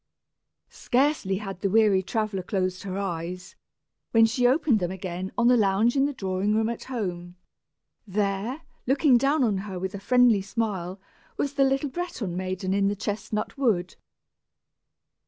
Scarcely 0.71 1.37
had 1.37 1.61
the 1.61 1.69
weary 1.69 2.01
traveller 2.01 2.41
closed 2.41 2.81
her 2.81 2.97
eyes, 2.97 3.55
when 4.13 4.25
she 4.25 4.47
opened 4.47 4.79
them 4.79 4.89
again 4.89 5.31
on 5.37 5.47
the 5.47 5.55
lounge 5.55 5.95
in 5.95 6.05
the 6.07 6.11
drawing 6.13 6.55
room 6.55 6.69
at 6.69 6.85
home! 6.85 7.35
There, 8.07 8.63
looking 8.87 9.19
down 9.19 9.43
on 9.43 9.59
her 9.59 9.77
with 9.77 9.93
a 9.93 9.99
friendly 9.99 10.41
smile, 10.41 10.99
was 11.37 11.53
the 11.53 11.63
little 11.65 11.91
Breton 11.91 12.35
maiden 12.35 12.73
in 12.73 12.87
the 12.87 12.95
chestnut 12.95 13.59
wood. 13.59 13.93